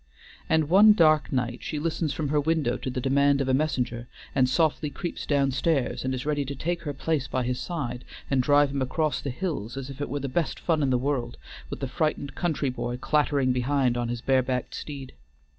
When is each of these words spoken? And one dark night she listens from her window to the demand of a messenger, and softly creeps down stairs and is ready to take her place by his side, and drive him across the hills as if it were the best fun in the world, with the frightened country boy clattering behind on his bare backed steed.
And 0.49 0.67
one 0.67 0.93
dark 0.93 1.31
night 1.31 1.61
she 1.61 1.77
listens 1.77 2.11
from 2.11 2.29
her 2.29 2.41
window 2.41 2.75
to 2.75 2.89
the 2.89 2.99
demand 2.99 3.39
of 3.39 3.47
a 3.47 3.53
messenger, 3.53 4.07
and 4.33 4.49
softly 4.49 4.89
creeps 4.89 5.27
down 5.27 5.51
stairs 5.51 6.03
and 6.03 6.15
is 6.15 6.25
ready 6.25 6.43
to 6.43 6.55
take 6.55 6.81
her 6.85 6.93
place 6.95 7.27
by 7.27 7.43
his 7.43 7.59
side, 7.59 8.03
and 8.27 8.41
drive 8.41 8.71
him 8.71 8.81
across 8.81 9.21
the 9.21 9.29
hills 9.29 9.77
as 9.77 9.91
if 9.91 10.01
it 10.01 10.09
were 10.09 10.19
the 10.19 10.27
best 10.27 10.59
fun 10.59 10.81
in 10.81 10.89
the 10.89 10.97
world, 10.97 11.37
with 11.69 11.81
the 11.81 11.87
frightened 11.87 12.33
country 12.33 12.71
boy 12.71 12.97
clattering 12.97 13.53
behind 13.53 13.95
on 13.95 14.09
his 14.09 14.21
bare 14.21 14.41
backed 14.41 14.73
steed. 14.73 15.13